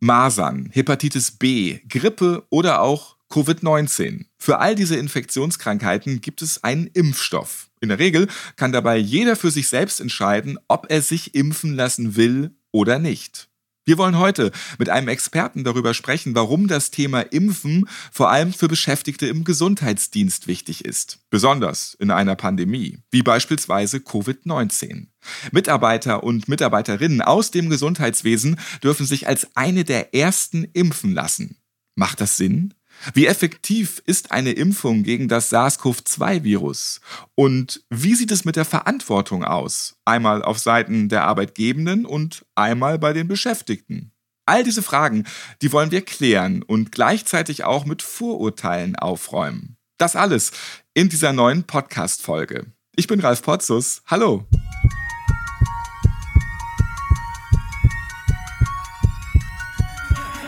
[0.00, 4.26] Masern, Hepatitis B, Grippe oder auch Covid-19.
[4.38, 7.70] Für all diese Infektionskrankheiten gibt es einen Impfstoff.
[7.80, 12.16] In der Regel kann dabei jeder für sich selbst entscheiden, ob er sich impfen lassen
[12.16, 13.48] will oder nicht.
[13.88, 18.68] Wir wollen heute mit einem Experten darüber sprechen, warum das Thema Impfen vor allem für
[18.68, 21.20] Beschäftigte im Gesundheitsdienst wichtig ist.
[21.30, 25.06] Besonders in einer Pandemie, wie beispielsweise Covid-19.
[25.52, 31.56] Mitarbeiter und Mitarbeiterinnen aus dem Gesundheitswesen dürfen sich als eine der ersten impfen lassen.
[31.94, 32.74] Macht das Sinn?
[33.14, 37.00] Wie effektiv ist eine Impfung gegen das SARS-CoV-2-Virus?
[37.34, 39.96] Und wie sieht es mit der Verantwortung aus?
[40.04, 44.12] Einmal auf Seiten der Arbeitgebenden und einmal bei den Beschäftigten.
[44.46, 45.24] All diese Fragen,
[45.60, 49.76] die wollen wir klären und gleichzeitig auch mit Vorurteilen aufräumen.
[49.98, 50.52] Das alles
[50.94, 52.66] in dieser neuen Podcast-Folge.
[52.96, 54.02] Ich bin Ralf Potzus.
[54.06, 54.46] Hallo.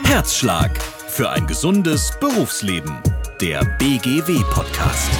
[0.04, 0.89] Herzschlag
[1.20, 2.98] für ein gesundes Berufsleben.
[3.42, 5.10] Der BGW-Podcast.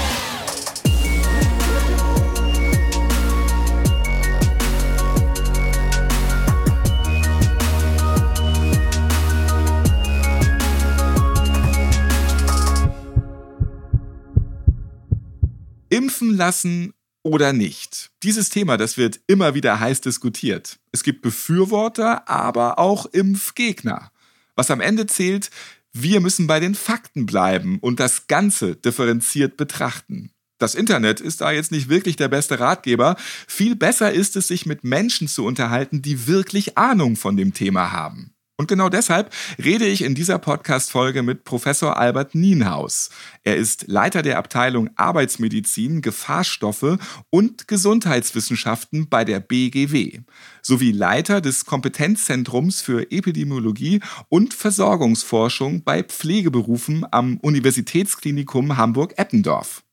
[15.91, 18.11] Impfen lassen oder nicht?
[18.23, 20.79] Dieses Thema, das wird immer wieder heiß diskutiert.
[20.93, 24.11] Es gibt Befürworter, aber auch Impfgegner.
[24.57, 25.51] Was am Ende zählt,
[25.93, 30.33] wir müssen bei den Fakten bleiben und das Ganze differenziert betrachten.
[30.59, 33.17] Das Internet ist da jetzt nicht wirklich der beste Ratgeber.
[33.49, 37.93] Viel besser ist es, sich mit Menschen zu unterhalten, die wirklich Ahnung von dem Thema
[37.93, 38.35] haben.
[38.61, 39.33] Und genau deshalb
[39.65, 43.09] rede ich in dieser Podcast-Folge mit Professor Albert Nienhaus.
[43.43, 46.99] Er ist Leiter der Abteilung Arbeitsmedizin, Gefahrstoffe
[47.31, 50.19] und Gesundheitswissenschaften bei der BGW
[50.61, 59.85] sowie Leiter des Kompetenzzentrums für Epidemiologie und Versorgungsforschung bei Pflegeberufen am Universitätsklinikum Hamburg-Eppendorf.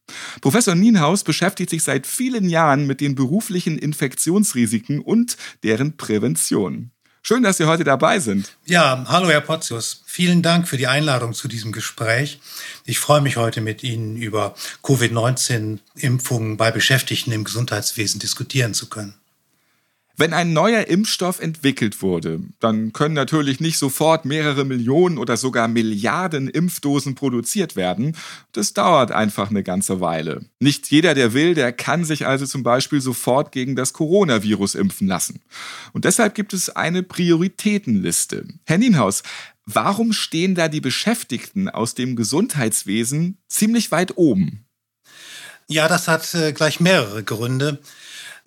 [0.42, 6.92] Professor Nienhaus beschäftigt sich seit vielen Jahren mit den beruflichen Infektionsrisiken und deren Prävention.
[7.28, 8.56] Schön, dass Sie heute dabei sind.
[8.66, 10.02] Ja, hallo Herr Potzius.
[10.06, 12.40] Vielen Dank für die Einladung zu diesem Gespräch.
[12.86, 19.14] Ich freue mich heute mit Ihnen über Covid-19-Impfungen bei Beschäftigten im Gesundheitswesen diskutieren zu können.
[20.20, 25.68] Wenn ein neuer Impfstoff entwickelt wurde, dann können natürlich nicht sofort mehrere Millionen oder sogar
[25.68, 28.18] Milliarden Impfdosen produziert werden.
[28.52, 30.44] Das dauert einfach eine ganze Weile.
[30.60, 35.08] Nicht jeder, der will, der kann sich also zum Beispiel sofort gegen das Coronavirus impfen
[35.08, 35.40] lassen.
[35.94, 38.48] Und deshalb gibt es eine Prioritätenliste.
[38.66, 39.22] Herr Nienhaus,
[39.68, 44.66] warum stehen da die Beschäftigten aus dem Gesundheitswesen ziemlich weit oben?
[45.68, 47.80] Ja, das hat äh, gleich mehrere Gründe.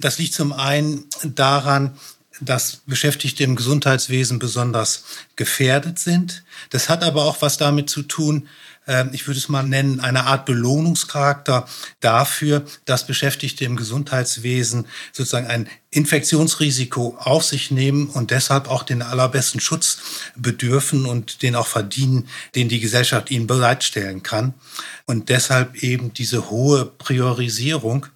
[0.00, 1.96] Das liegt zum einen daran,
[2.40, 5.04] dass Beschäftigte im Gesundheitswesen besonders
[5.36, 6.42] gefährdet sind.
[6.70, 8.48] Das hat aber auch was damit zu tun,
[8.86, 11.66] ähm, ich würde es mal nennen, eine Art Belohnungscharakter
[12.00, 19.02] dafür, dass Beschäftigte im Gesundheitswesen sozusagen ein Infektionsrisiko auf sich nehmen und deshalb auch den
[19.02, 19.98] allerbesten Schutz
[20.36, 24.54] bedürfen und den auch verdienen, den die Gesellschaft ihnen bereitstellen kann.
[25.06, 28.06] Und deshalb eben diese hohe Priorisierung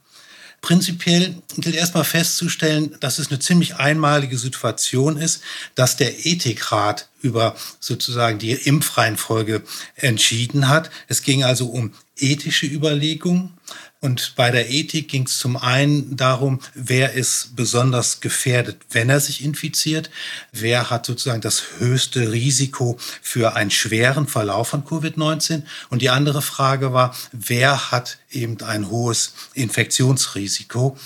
[0.65, 5.43] Prinzipiell gilt erstmal festzustellen, dass es eine ziemlich einmalige Situation ist,
[5.75, 9.63] dass der Ethikrat über sozusagen die Impfreihenfolge
[9.95, 10.91] entschieden hat.
[11.07, 13.55] Es ging also um ethische Überlegungen.
[14.01, 19.19] Und bei der Ethik ging es zum einen darum, wer ist besonders gefährdet, wenn er
[19.19, 20.11] sich infiziert,
[20.53, 25.63] wer hat sozusagen das höchste Risiko für einen schweren Verlauf von Covid-19.
[25.89, 30.99] Und die andere Frage war, wer hat eben ein hohes Infektionsrisiko.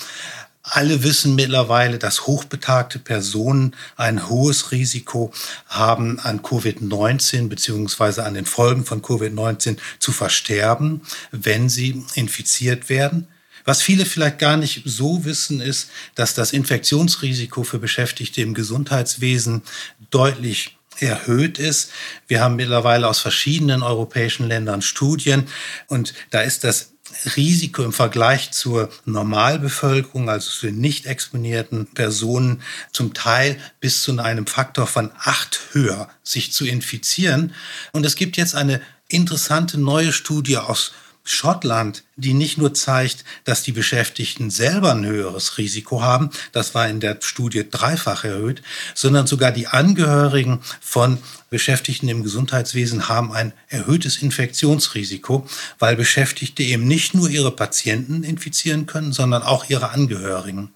[0.71, 5.33] Alle wissen mittlerweile, dass hochbetagte Personen ein hohes Risiko
[5.67, 13.29] haben, an Covid-19 beziehungsweise an den Folgen von Covid-19 zu versterben, wenn sie infiziert werden.
[13.65, 19.63] Was viele vielleicht gar nicht so wissen, ist, dass das Infektionsrisiko für Beschäftigte im Gesundheitswesen
[20.11, 21.91] deutlich erhöht ist.
[22.27, 25.47] Wir haben mittlerweile aus verschiedenen europäischen Ländern Studien
[25.87, 26.93] und da ist das
[27.37, 32.63] Risiko im Vergleich zur Normalbevölkerung, also zu den nicht exponierten Personen,
[32.93, 37.55] zum Teil bis zu einem Faktor von acht höher, sich zu infizieren.
[37.93, 40.93] Und es gibt jetzt eine interessante neue Studie aus
[41.25, 46.89] Schottland, die nicht nur zeigt, dass die Beschäftigten selber ein höheres Risiko haben, das war
[46.89, 48.63] in der Studie dreifach erhöht,
[48.95, 51.19] sondern sogar die Angehörigen von
[51.51, 55.47] Beschäftigten im Gesundheitswesen haben ein erhöhtes Infektionsrisiko,
[55.79, 60.75] weil Beschäftigte eben nicht nur ihre Patienten infizieren können, sondern auch ihre Angehörigen.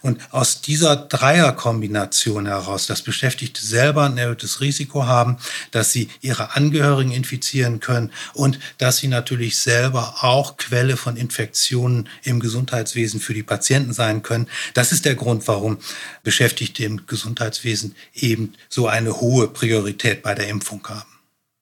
[0.00, 5.38] Und aus dieser Dreierkombination heraus, dass Beschäftigte selber ein erhöhtes Risiko haben,
[5.72, 12.08] dass sie ihre Angehörigen infizieren können und dass sie natürlich selber auch Quelle von Infektionen
[12.24, 14.48] im Gesundheitswesen für die Patienten sein können.
[14.74, 15.78] Das ist der Grund, warum
[16.24, 21.08] Beschäftigte im Gesundheitswesen eben so eine hohe Priorität Priorität bei der Impfung haben.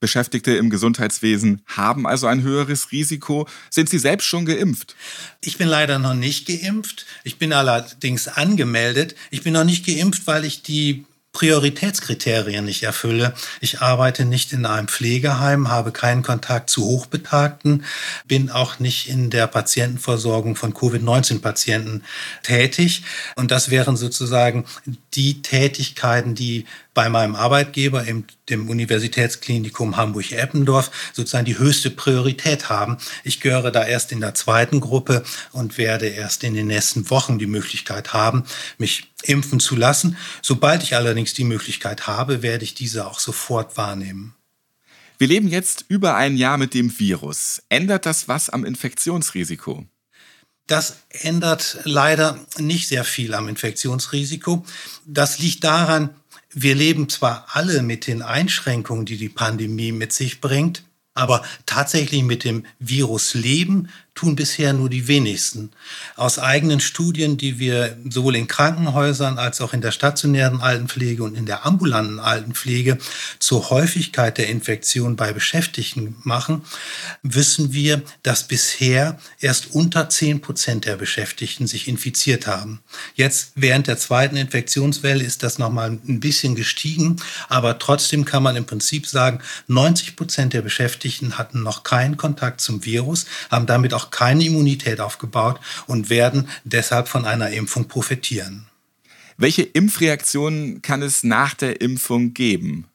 [0.01, 3.47] Beschäftigte im Gesundheitswesen haben also ein höheres Risiko.
[3.69, 4.97] Sind Sie selbst schon geimpft?
[5.43, 7.05] Ich bin leider noch nicht geimpft.
[7.23, 9.15] Ich bin allerdings angemeldet.
[9.31, 11.05] Ich bin noch nicht geimpft, weil ich die
[11.41, 13.33] Prioritätskriterien nicht erfülle.
[13.63, 17.87] Ich arbeite nicht in einem Pflegeheim, habe keinen Kontakt zu Hochbetagten,
[18.27, 22.05] bin auch nicht in der Patientenversorgung von Covid-19-Patienten
[22.43, 23.05] tätig.
[23.37, 24.67] Und das wären sozusagen
[25.15, 32.99] die Tätigkeiten, die bei meinem Arbeitgeber, im, dem Universitätsklinikum Hamburg-Eppendorf, sozusagen die höchste Priorität haben.
[33.25, 35.23] Ich gehöre da erst in der zweiten Gruppe
[35.53, 38.45] und werde erst in den nächsten Wochen die Möglichkeit haben,
[38.79, 40.17] mich impfen zu lassen.
[40.43, 44.35] Sobald ich allerdings die Möglichkeit habe, werde ich diese auch sofort wahrnehmen.
[45.19, 47.63] Wir leben jetzt über ein Jahr mit dem Virus.
[47.69, 49.85] Ändert das was am Infektionsrisiko?
[50.67, 54.65] Das ändert leider nicht sehr viel am Infektionsrisiko.
[55.05, 56.11] Das liegt daran,
[56.53, 62.23] wir leben zwar alle mit den Einschränkungen, die die Pandemie mit sich bringt, aber tatsächlich
[62.23, 63.89] mit dem Virus leben
[64.21, 65.71] tun bisher nur die wenigsten.
[66.15, 71.35] Aus eigenen Studien, die wir sowohl in Krankenhäusern als auch in der stationären Altenpflege und
[71.35, 72.99] in der ambulanten Altenpflege
[73.39, 76.61] zur Häufigkeit der Infektion bei Beschäftigten machen,
[77.23, 82.81] wissen wir, dass bisher erst unter 10 Prozent der Beschäftigten sich infiziert haben.
[83.15, 87.17] Jetzt während der zweiten Infektionswelle ist das nochmal ein bisschen gestiegen,
[87.49, 92.61] aber trotzdem kann man im Prinzip sagen, 90 Prozent der Beschäftigten hatten noch keinen Kontakt
[92.61, 98.67] zum Virus, haben damit auch keine Immunität aufgebaut und werden deshalb von einer Impfung profitieren.
[99.37, 102.90] Welche Impfreaktionen kann es nach der Impfung geben?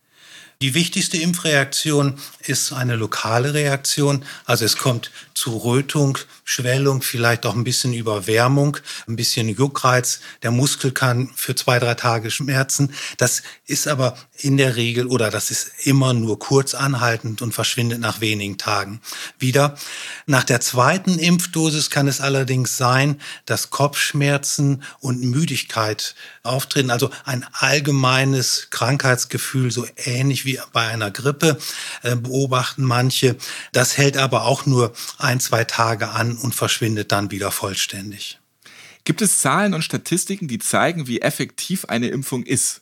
[0.61, 4.23] Die wichtigste Impfreaktion ist eine lokale Reaktion.
[4.45, 10.21] Also es kommt zu Rötung, Schwellung, vielleicht auch ein bisschen Überwärmung, ein bisschen Juckreiz.
[10.43, 12.93] Der Muskel kann für zwei, drei Tage schmerzen.
[13.17, 17.99] Das ist aber in der Regel oder das ist immer nur kurz anhaltend und verschwindet
[17.99, 19.01] nach wenigen Tagen
[19.37, 19.75] wieder.
[20.25, 27.45] Nach der zweiten Impfdosis kann es allerdings sein, dass Kopfschmerzen und Müdigkeit auftreten, also ein
[27.51, 31.57] allgemeines Krankheitsgefühl, so ähnlich wie bei einer Grippe,
[32.03, 33.35] äh, beobachten manche.
[33.71, 38.39] Das hält aber auch nur ein, zwei Tage an und verschwindet dann wieder vollständig.
[39.03, 42.81] Gibt es Zahlen und Statistiken, die zeigen, wie effektiv eine Impfung ist?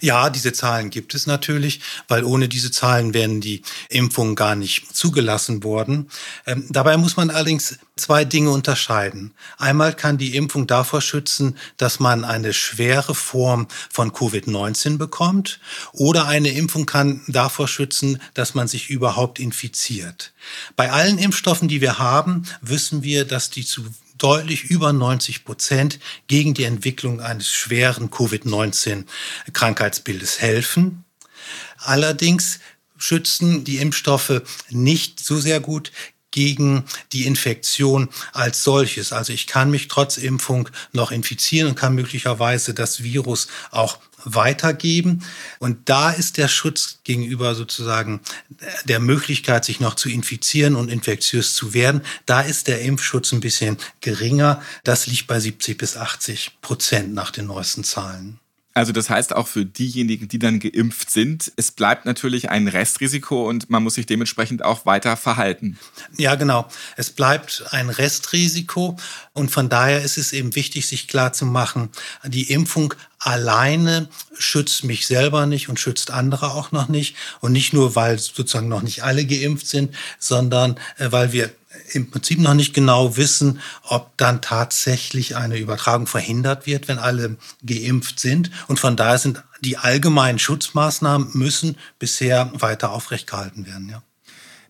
[0.00, 4.94] Ja, diese Zahlen gibt es natürlich, weil ohne diese Zahlen wären die Impfungen gar nicht
[4.96, 6.08] zugelassen worden.
[6.46, 9.32] Ähm, dabei muss man allerdings zwei Dinge unterscheiden.
[9.56, 15.60] Einmal kann die Impfung davor schützen, dass man eine schwere Form von Covid-19 bekommt
[15.92, 20.32] oder eine Impfung kann davor schützen, dass man sich überhaupt infiziert.
[20.76, 23.84] Bei allen Impfstoffen, die wir haben, wissen wir, dass die zu
[24.24, 31.04] deutlich über 90 Prozent gegen die Entwicklung eines schweren Covid-19-Krankheitsbildes helfen.
[31.76, 32.60] Allerdings
[32.96, 34.40] schützen die Impfstoffe
[34.70, 35.92] nicht so sehr gut
[36.30, 39.12] gegen die Infektion als solches.
[39.12, 45.24] Also ich kann mich trotz Impfung noch infizieren und kann möglicherweise das Virus auch weitergeben.
[45.58, 48.20] Und da ist der Schutz gegenüber sozusagen
[48.84, 53.40] der Möglichkeit, sich noch zu infizieren und infektiös zu werden, da ist der Impfschutz ein
[53.40, 54.62] bisschen geringer.
[54.84, 58.40] Das liegt bei 70 bis 80 Prozent nach den neuesten Zahlen.
[58.74, 63.48] Also das heißt auch für diejenigen, die dann geimpft sind, es bleibt natürlich ein Restrisiko
[63.48, 65.78] und man muss sich dementsprechend auch weiter verhalten.
[66.18, 66.68] Ja, genau.
[66.96, 68.96] Es bleibt ein Restrisiko
[69.32, 71.90] und von daher ist es eben wichtig, sich klar zu machen,
[72.24, 77.16] die Impfung alleine schützt mich selber nicht und schützt andere auch noch nicht.
[77.40, 81.50] Und nicht nur, weil sozusagen noch nicht alle geimpft sind, sondern äh, weil wir
[81.92, 87.36] im Prinzip noch nicht genau wissen, ob dann tatsächlich eine Übertragung verhindert wird, wenn alle
[87.64, 88.50] geimpft sind.
[88.68, 93.88] Und von daher sind die allgemeinen Schutzmaßnahmen müssen bisher weiter aufrechtgehalten werden.
[93.88, 94.02] Ja.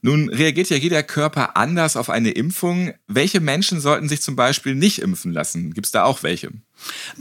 [0.02, 2.92] Nun reagiert ja jeder Körper anders auf eine Impfung.
[3.06, 5.72] Welche Menschen sollten sich zum Beispiel nicht impfen lassen?
[5.72, 6.50] Gibt es da auch welche?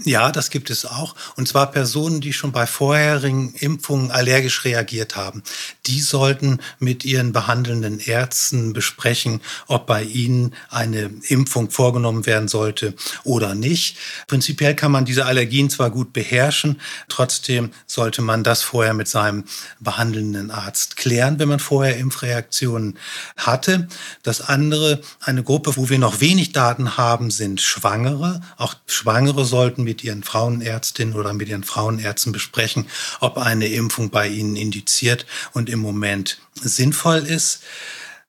[0.03, 1.15] Ja, das gibt es auch.
[1.35, 5.43] Und zwar Personen, die schon bei vorherigen Impfungen allergisch reagiert haben.
[5.85, 12.95] Die sollten mit ihren behandelnden Ärzten besprechen, ob bei ihnen eine Impfung vorgenommen werden sollte
[13.23, 13.97] oder nicht.
[14.27, 19.45] Prinzipiell kann man diese Allergien zwar gut beherrschen, trotzdem sollte man das vorher mit seinem
[19.79, 22.97] behandelnden Arzt klären, wenn man vorher Impfreaktionen
[23.37, 23.87] hatte.
[24.23, 28.41] Das andere, eine Gruppe, wo wir noch wenig Daten haben, sind Schwangere.
[28.57, 32.87] Auch Schwangere sollten mit ihren Frauenärztinnen oder mit ihren Frauenärzten besprechen,
[33.19, 37.61] ob eine Impfung bei ihnen indiziert und im Moment sinnvoll ist.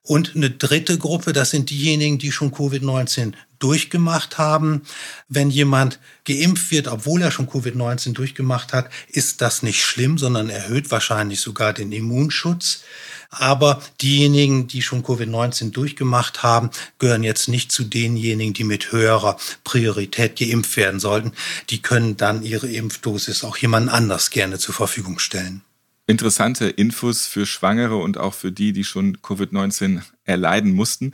[0.07, 4.83] Und eine dritte Gruppe, das sind diejenigen, die schon Covid-19 durchgemacht haben.
[5.29, 10.51] Wenn jemand geimpft wird, obwohl er schon Covid-19 durchgemacht hat, ist das nicht schlimm, sondern
[10.51, 12.83] erhöht wahrscheinlich sogar den Immunschutz.
[13.31, 16.69] Aber diejenigen, die schon Covid-19 durchgemacht haben,
[16.99, 21.31] gehören jetzt nicht zu denjenigen, die mit höherer Priorität geimpft werden sollten.
[21.71, 25.64] Die können dann ihre Impfdosis auch jemand anders gerne zur Verfügung stellen.
[26.07, 31.13] Interessante Infos für Schwangere und auch für die, die schon Covid-19 erleiden mussten.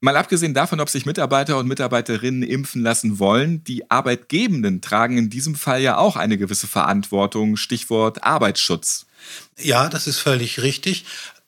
[0.00, 5.30] Mal abgesehen davon, ob sich Mitarbeiter und Mitarbeiterinnen impfen lassen wollen, die Arbeitgebenden tragen in
[5.30, 7.56] diesem Fall ja auch eine gewisse Verantwortung.
[7.56, 9.06] Stichwort Arbeitsschutz.
[9.58, 11.04] Ja, das ist völlig richtig.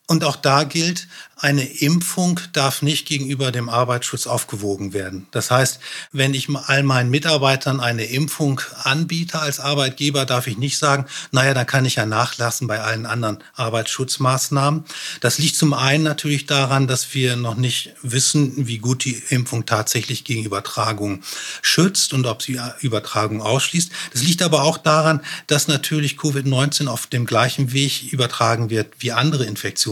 [0.07, 5.27] Und auch da gilt, eine Impfung darf nicht gegenüber dem Arbeitsschutz aufgewogen werden.
[5.31, 5.79] Das heißt,
[6.13, 11.53] wenn ich all meinen Mitarbeitern eine Impfung anbiete als Arbeitgeber, darf ich nicht sagen, naja,
[11.53, 14.85] dann kann ich ja nachlassen bei allen anderen Arbeitsschutzmaßnahmen.
[15.21, 19.67] Das liegt zum einen natürlich daran, dass wir noch nicht wissen, wie gut die Impfung
[19.67, 21.23] tatsächlich gegen Übertragung
[21.63, 23.91] schützt und ob sie Übertragung ausschließt.
[24.13, 29.13] Das liegt aber auch daran, dass natürlich Covid-19 auf dem gleichen Weg übertragen wird wie
[29.13, 29.45] andere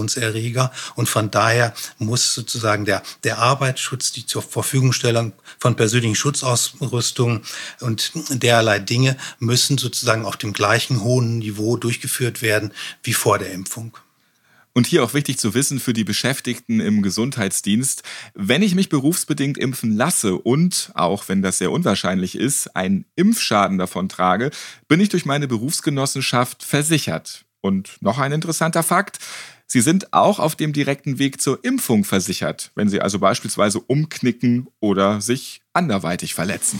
[0.03, 7.43] Infektionserreger und von daher muss sozusagen der, der Arbeitsschutz, die zur Verfügungstellung von persönlichen Schutzausrüstung
[7.81, 13.53] und derlei Dinge müssen sozusagen auf dem gleichen hohen Niveau durchgeführt werden wie vor der
[13.53, 13.97] Impfung.
[14.75, 19.59] Und hier auch wichtig zu wissen für die Beschäftigten im Gesundheitsdienst, wenn ich mich berufsbedingt
[19.59, 24.51] impfen lasse und, auch wenn das sehr unwahrscheinlich ist, einen Impfschaden davon trage,
[24.89, 27.45] bin ich durch meine Berufsgenossenschaft versichert.
[27.61, 29.19] Und noch ein interessanter Fakt,
[29.73, 34.69] Sie sind auch auf dem direkten Weg zur Impfung versichert, wenn Sie also beispielsweise umknicken
[34.81, 36.79] oder sich anderweitig verletzen.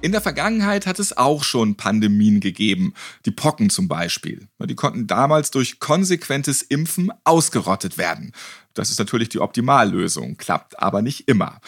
[0.00, 2.92] In der Vergangenheit hat es auch schon Pandemien gegeben,
[3.24, 4.48] die Pocken zum Beispiel.
[4.58, 8.32] Die konnten damals durch konsequentes Impfen ausgerottet werden.
[8.74, 11.60] Das ist natürlich die Optimallösung, klappt aber nicht immer.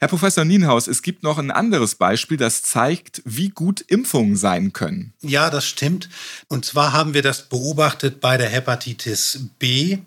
[0.00, 4.72] Herr Professor Nienhaus, es gibt noch ein anderes Beispiel, das zeigt, wie gut Impfungen sein
[4.72, 5.12] können.
[5.22, 6.08] Ja, das stimmt.
[6.46, 9.98] Und zwar haben wir das beobachtet bei der Hepatitis B.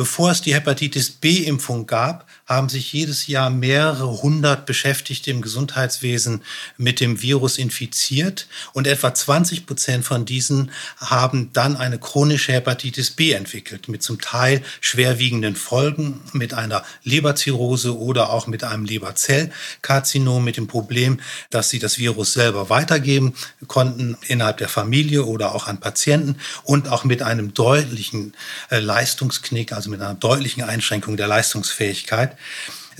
[0.00, 6.42] Bevor es die Hepatitis B-Impfung gab, haben sich jedes Jahr mehrere hundert Beschäftigte im Gesundheitswesen
[6.78, 13.10] mit dem Virus infiziert und etwa 20 Prozent von diesen haben dann eine chronische Hepatitis
[13.10, 20.42] B entwickelt, mit zum Teil schwerwiegenden Folgen, mit einer Leberzirrhose oder auch mit einem Leberzellkarzinom,
[20.42, 23.34] mit dem Problem, dass sie das Virus selber weitergeben
[23.66, 28.32] konnten innerhalb der Familie oder auch an Patienten und auch mit einem deutlichen
[28.70, 32.36] äh, Leistungsknick, also mit einer deutlichen Einschränkung der Leistungsfähigkeit.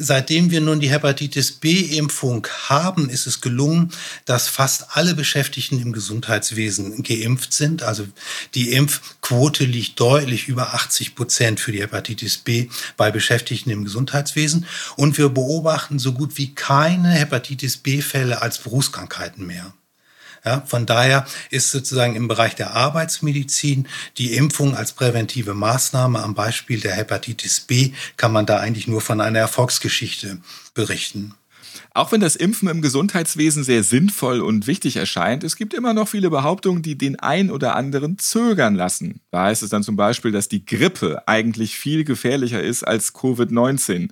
[0.03, 3.93] Seitdem wir nun die Hepatitis B-Impfung haben, ist es gelungen,
[4.25, 7.83] dass fast alle Beschäftigten im Gesundheitswesen geimpft sind.
[7.83, 8.07] Also
[8.55, 14.65] die Impfquote liegt deutlich über 80 Prozent für die Hepatitis B bei Beschäftigten im Gesundheitswesen.
[14.97, 19.75] Und wir beobachten so gut wie keine Hepatitis B-Fälle als Berufskrankheiten mehr.
[20.45, 26.35] Ja, von daher ist sozusagen im Bereich der Arbeitsmedizin die Impfung als präventive Maßnahme am
[26.35, 30.39] Beispiel der Hepatitis B kann man da eigentlich nur von einer Erfolgsgeschichte
[30.75, 31.35] berichten.
[31.93, 36.09] Auch wenn das Impfen im Gesundheitswesen sehr sinnvoll und wichtig erscheint, es gibt immer noch
[36.09, 39.21] viele Behauptungen, die den ein oder anderen zögern lassen.
[39.33, 44.09] Da heißt es dann zum Beispiel, dass die Grippe eigentlich viel gefährlicher ist als Covid-19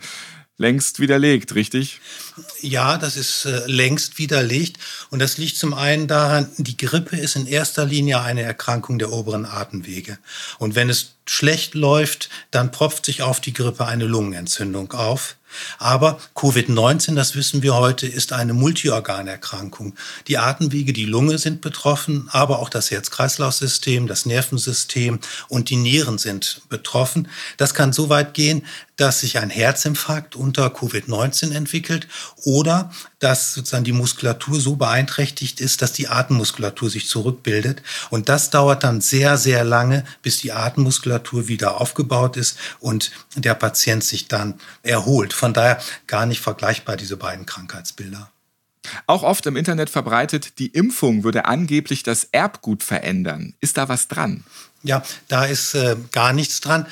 [0.58, 2.00] längst widerlegt, richtig?
[2.60, 4.78] Ja, das ist äh, längst widerlegt.
[5.10, 9.12] Und das liegt zum einen daran, die Grippe ist in erster Linie eine Erkrankung der
[9.12, 10.18] oberen Atemwege.
[10.58, 15.36] Und wenn es schlecht läuft, dann propft sich auf die Grippe eine Lungenentzündung auf.
[15.78, 19.94] Aber Covid-19, das wissen wir heute, ist eine Multiorganerkrankung.
[20.26, 26.18] Die Atemwege, die Lunge sind betroffen, aber auch das Herz-Kreislauf-System, das Nervensystem und die Nieren
[26.18, 27.28] sind betroffen.
[27.56, 28.64] Das kann so weit gehen,
[28.98, 32.08] dass sich ein Herzinfarkt unter Covid-19 entwickelt
[32.44, 32.90] oder
[33.20, 37.80] dass sozusagen die Muskulatur so beeinträchtigt ist, dass die Atemmuskulatur sich zurückbildet.
[38.10, 43.54] Und das dauert dann sehr, sehr lange, bis die Atemmuskulatur wieder aufgebaut ist und der
[43.54, 48.30] Patient sich dann erholt von daher gar nicht vergleichbar, diese beiden Krankheitsbilder.
[49.06, 53.54] Auch oft im Internet verbreitet, die Impfung würde angeblich das Erbgut verändern.
[53.60, 54.44] Ist da was dran?
[54.84, 56.86] Ja, da ist äh, gar nichts dran.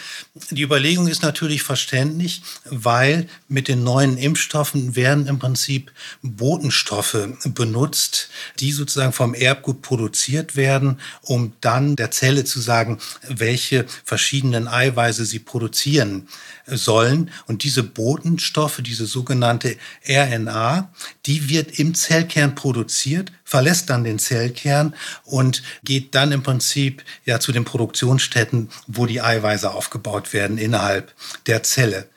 [0.51, 8.29] Die Überlegung ist natürlich verständlich, weil mit den neuen Impfstoffen werden im Prinzip Botenstoffe benutzt,
[8.59, 15.25] die sozusagen vom Erbgut produziert werden, um dann der Zelle zu sagen, welche verschiedenen Eiweiße
[15.25, 16.27] sie produzieren
[16.67, 17.31] sollen.
[17.47, 19.77] Und diese Botenstoffe, diese sogenannte
[20.09, 20.91] RNA,
[21.27, 27.41] die wird im Zellkern produziert, verlässt dann den Zellkern und geht dann im Prinzip ja
[27.41, 31.15] zu den Produktionsstätten, wo die Eiweiße aufgebaut werden innerhalb
[31.47, 32.09] der Zelle.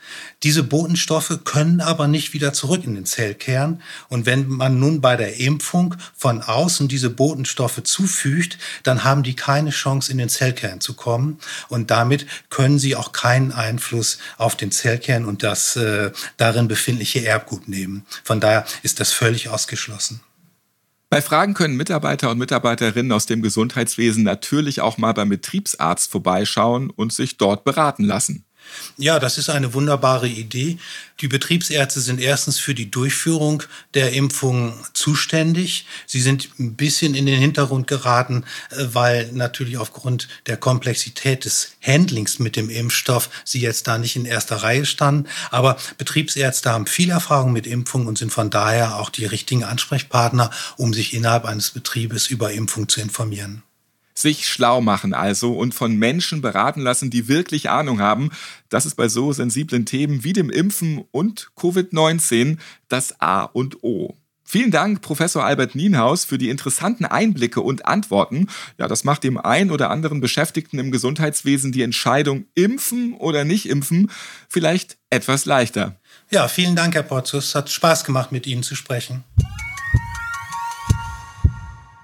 [0.41, 3.81] Diese Botenstoffe können aber nicht wieder zurück in den Zellkern.
[4.07, 9.35] Und wenn man nun bei der Impfung von außen diese Botenstoffe zufügt, dann haben die
[9.35, 11.39] keine Chance, in den Zellkern zu kommen.
[11.67, 17.23] Und damit können sie auch keinen Einfluss auf den Zellkern und das äh, darin befindliche
[17.23, 18.05] Erbgut nehmen.
[18.23, 20.21] Von daher ist das völlig ausgeschlossen.
[21.11, 26.91] Bei Fragen können Mitarbeiter und Mitarbeiterinnen aus dem Gesundheitswesen natürlich auch mal beim Betriebsarzt vorbeischauen
[26.91, 28.45] und sich dort beraten lassen.
[28.97, 30.77] Ja, das ist eine wunderbare Idee.
[31.21, 33.63] Die Betriebsärzte sind erstens für die Durchführung
[33.93, 35.85] der Impfung zuständig.
[36.05, 41.73] Sie sind ein bisschen in den Hintergrund geraten, äh, weil natürlich aufgrund der Komplexität des
[41.81, 45.29] Handlings mit dem Impfstoff sie jetzt da nicht in erster Reihe standen.
[45.49, 50.51] Aber Betriebsärzte haben viel Erfahrung mit Impfung und sind von daher auch die richtigen Ansprechpartner,
[50.77, 53.63] um sich innerhalb eines Betriebes über Impfung zu informieren
[54.19, 58.29] sich schlau machen also und von Menschen beraten lassen, die wirklich Ahnung haben.
[58.69, 62.57] Das ist bei so sensiblen Themen wie dem Impfen und Covid-19
[62.87, 64.15] das A und O.
[64.51, 68.47] Vielen Dank, Professor Albert Nienhaus, für die interessanten Einblicke und Antworten.
[68.79, 73.69] Ja, das macht dem ein oder anderen Beschäftigten im Gesundheitswesen die Entscheidung, impfen oder nicht
[73.69, 74.09] impfen,
[74.47, 75.97] vielleicht etwas leichter.
[76.31, 77.53] Ja, vielen Dank, Herr Potzus.
[77.53, 79.23] Hat Spaß gemacht, mit Ihnen zu sprechen.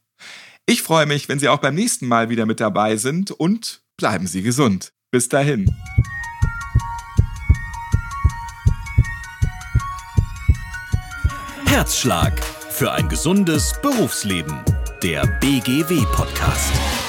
[0.64, 4.26] Ich freue mich, wenn Sie auch beim nächsten Mal wieder mit dabei sind und bleiben
[4.26, 4.94] Sie gesund.
[5.11, 5.70] Bis dahin.
[11.66, 14.59] Herzschlag für ein gesundes Berufsleben
[15.02, 17.08] der BGW-Podcast.